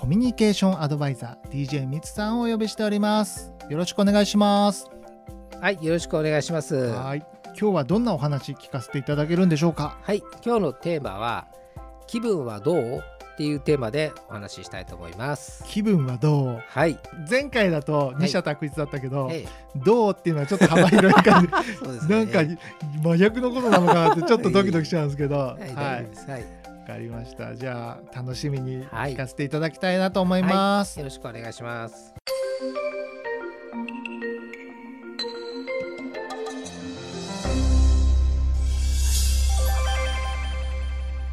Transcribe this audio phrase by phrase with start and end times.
[0.00, 3.52] コミュニケーションアドバイザー DJ みつさんをお呼びしております。
[3.68, 4.86] よろしくお願いします。
[5.60, 6.74] はいよろしくお願いします。
[6.74, 7.22] ははい。
[7.60, 9.98] 今日はどんなお話聞かせていただけるんでしょうか？
[10.12, 11.48] い今日のテーマは
[12.06, 12.96] 気分はどう
[13.34, 15.64] っていうテーマでお話ししたいと思います。
[15.66, 16.60] 気分はどう？
[16.66, 18.22] はい、前回だとい。
[18.22, 19.46] 二者択一だったけど、え
[19.76, 21.48] どうっていうのはちょっと幅広い感じ。
[21.72, 22.24] え そうですね。
[22.24, 22.40] なんか
[23.04, 25.36] 真逆のことなのかなってちょっとドキドキしちゃうんですけど。
[25.38, 26.04] はい、大はい。
[26.04, 26.30] 丈夫です。
[26.30, 26.46] はい、わ
[26.80, 27.54] かりました。
[27.54, 29.14] じゃあ楽しみにはい。
[29.14, 30.98] 聞かせていただきたいなと思います。
[30.98, 32.14] よろしくお願いします。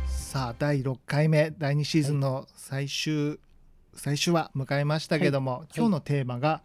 [0.09, 3.39] さあ第6回目第2シーズンの最終、
[3.95, 6.61] 最終話迎えましたけども、今日のテーマが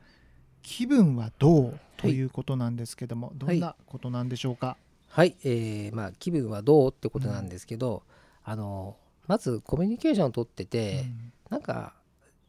[0.63, 4.77] 気分はどうということなんですけども、どんなことなんでしょうか？
[5.09, 8.03] はい、えーまあ気分はどうってことなんですけど、
[8.45, 11.05] あのまずコミュニケーションをとってて、
[11.51, 11.95] なんか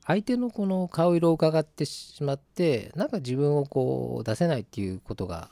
[0.05, 5.49] 相手のこの顔色を伺ってしまってなんか自分をこう出せないっていうことが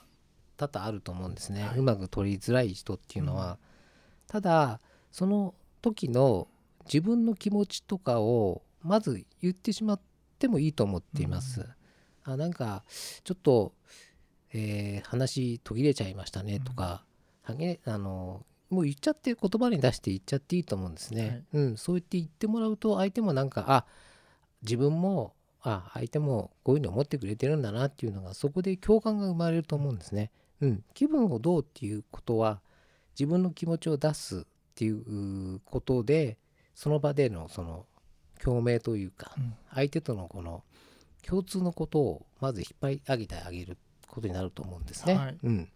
[0.58, 1.78] 多々あると思うんですね、はい。
[1.78, 3.58] うまく取りづらい人っていうのは、
[4.28, 4.80] ただ
[5.12, 6.47] その時の
[6.86, 10.00] 自分の気持ちとかをまず言ってしまっ
[10.39, 11.66] てもいいと思っています、
[12.23, 12.84] あなんか
[13.23, 13.73] ちょっと、
[14.53, 17.03] えー話途切れちゃいましたねとか、
[17.44, 21.61] はげあのもう言っちゃって言葉に出して言っちゃっていいと思うんですね、はい。
[21.61, 23.86] うん、そう言って言ってもらうと相手もなんかあ
[24.63, 30.31] 自分もあ相手もこういうの思ってくれてるんだなっていうのがそこで共感が生まれると思うんですね。
[30.61, 32.61] うん、気分をどうっていうことは
[33.19, 36.38] 自分の気持ちを出すっていうことで
[36.73, 37.85] その場でのその
[38.41, 39.53] 共鳴というかうん。
[39.73, 40.63] 相手とのこの
[41.23, 45.16] 共通のことをまず引っ張り上げてあげることになると思うんですね。
[45.16, 45.38] はい。
[45.44, 45.69] うん、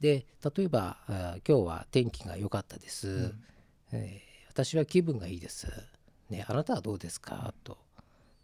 [0.00, 0.24] で
[0.56, 3.44] 例えば今日は天気が良かったです、うん
[3.92, 5.68] えー私は気分がいいです。
[6.28, 7.54] ね、あなたはどうですか？
[7.62, 7.78] と。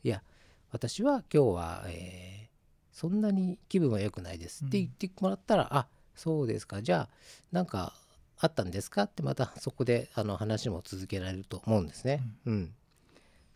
[0.04, 0.22] いや、
[0.70, 2.46] 私は今日は、えー
[2.92, 7.14] そんなに気分は良くないですって言ってもらったら、あそうですか、じゃあ、
[7.50, 7.92] なんか
[8.38, 9.02] あったんですか？
[9.02, 12.22] ってまたそこであの話も続けられると思うんですね。
[12.46, 12.72] うん。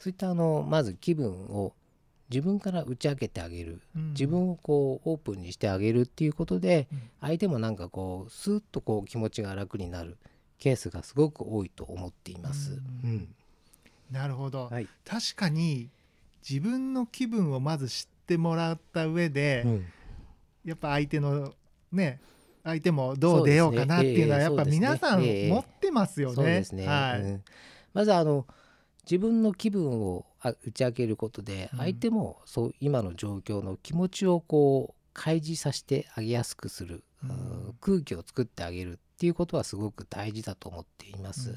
[0.00, 1.72] そういったあの、まず気分を
[2.30, 3.80] 自分から打ち明けてあげる。
[3.96, 4.10] うん。
[4.12, 7.02] 自分をこうオープンにしてあげるっていうことで、うん。
[7.20, 10.16] 相手もなんかこうスーッとこう気持ちが楽になる。
[10.58, 12.72] ケースがすごく多いと思っています。
[12.72, 13.16] ううん。
[13.16, 13.28] ん
[14.10, 14.88] なるほど、はい。
[15.04, 15.88] 確かに
[16.48, 19.86] 自分の気分をまず知ってもらった上で、うん。
[20.64, 21.54] やっぱ相手の
[21.90, 22.20] ね
[22.62, 25.48] 相手もどう出ようかなっていうのはやっぱ皆さんええ。
[25.48, 26.34] 持ってますよね。
[26.34, 27.22] そうですね、はい。
[27.22, 27.44] うん。
[27.94, 28.46] まずあの
[29.10, 31.78] 自分の気分をあ打ち明けることでうん。
[31.78, 37.02] 相手もそう今の状況の気持ちをこう開示させてあげやすくする、
[37.80, 41.50] 空気を作ってあげるっていうことはすごく大事だと思っています。
[41.50, 41.56] うん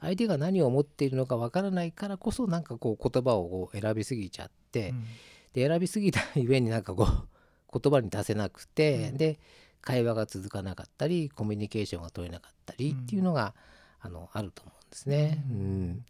[0.00, 5.04] 相手が何を思っているのかわからないからこそなんかこう言葉を選びすぎちゃって、うん。
[5.52, 9.16] で選びすぎたゆえになんかこう言葉に出せなくて、うん。
[9.16, 9.40] で
[9.80, 13.54] 会話が続かなかったりコミュニケーションが取れなかったりっていうのが、
[14.00, 15.44] あのあると思うんですね。
[15.50, 16.04] ううんん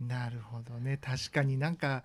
[0.00, 0.98] なるほどね。
[1.00, 2.02] 確かになんか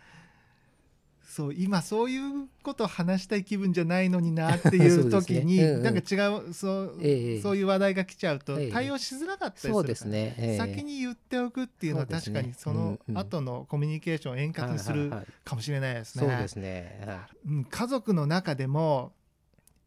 [1.28, 5.83] そう今そういうこと話したい気分じゃないのになってい そう時にうんうん。
[5.83, 6.16] なんか違
[6.50, 7.41] うそう,、ええ。
[7.41, 8.72] そういう話題が来ちゃうとええ。
[8.72, 10.35] 対応しづらかったりするからそうですね。
[10.38, 10.57] ええ。
[10.57, 15.11] 先に言っておくっていうのは確かにその後のコミュニケーションを円滑にする
[15.44, 16.28] かもしれないですね。
[16.28, 17.03] そうですね。
[17.05, 19.13] はうん家族の中でも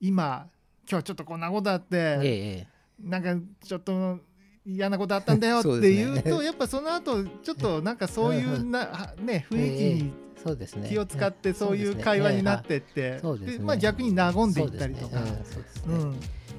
[0.01, 0.51] 今
[0.91, 2.67] 今日ちょっとこんなことあって、
[2.99, 4.21] なんかちょっと
[4.69, 6.23] 嫌なことあったんだよっ てそうですね。
[6.23, 10.13] 言うとやっぱその後ちょっとなんかそういうな、 はね雰囲気に
[10.45, 10.89] そうですね。
[10.89, 11.55] 気を使ってん。
[11.55, 13.59] そういう会話になってって、ね。
[13.61, 15.21] まあ、逆に和んでいったりとか。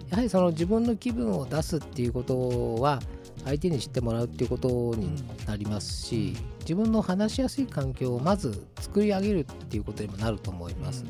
[0.10, 3.00] やはりその自分の気分を出すっていうことは
[3.46, 5.12] 相手に知ってもらうっていうことに
[5.46, 11.06] なりますし、自分の話しやすい環境をまず作り上げるっていうことにもなると思います。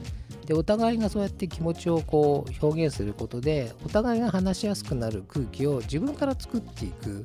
[0.49, 7.23] でお互いがそうやって気持ちをこう表現することでお互いが話しやすくなる空気を自分から作っていく。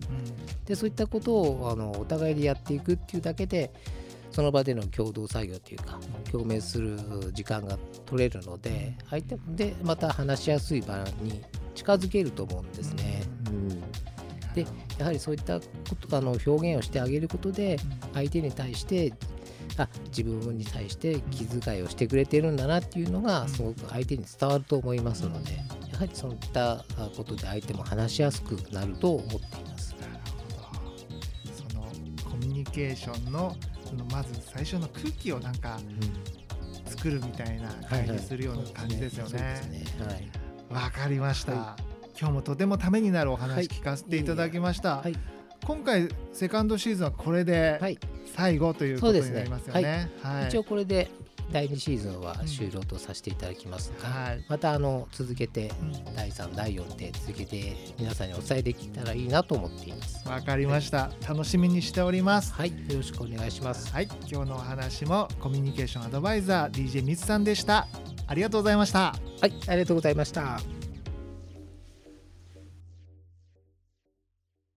[0.67, 3.73] でそういったことをあのお互いでやっていくっていうだけで
[4.31, 5.99] その場での共同作業というか
[6.31, 6.99] 共鳴する
[7.33, 11.43] 時間が取れるので相手でまた話しやすい場に
[11.75, 13.23] 近づけると思うんですね。
[13.47, 13.69] うん。
[14.55, 14.67] で
[14.99, 15.67] やはりそういったこ
[15.99, 17.79] とあの表現をしてあげることで
[18.13, 19.15] 相手に対して
[19.77, 25.57] あ自分に対して気遣いをしてくれてるんだなっていうのがすごく相手に伝わると思いますので
[25.93, 26.85] やはりそういった
[27.17, 29.95] ことで相手も話しやすくなると思っています。
[30.01, 30.69] なるほ
[31.49, 35.79] どそのコミュニケーションのそのまず最初の空気をなんか
[36.87, 39.69] 作るみたいな感じするような感じですよねす。
[39.69, 39.85] ね。
[40.05, 40.31] はい。
[40.85, 41.77] わかりました、は
[42.19, 43.51] 今日もとてもためになるおはい。
[43.51, 45.15] 話聞かせていただきました、はい。
[45.65, 49.81] 今回セカンドシーズンはこれではい最後ということになりますよね。
[49.81, 51.11] そうですはい一応これで
[51.53, 60.29] 第2シーズンは終了とさせていただきますが、はいまたあの続けてうん第3第4って続けて皆さんにお伝えできたらいいなと思っています。
[60.29, 61.11] わかりました。
[61.29, 62.53] 楽しみにしております。
[62.55, 63.93] はい、よろしくお願いします。
[63.93, 67.87] はい、今日のお話もコミュニケーションアドバイザー DJ ミツさんでした。
[68.27, 69.15] ありがとうございました。
[69.41, 70.84] はい、ありがとうございました。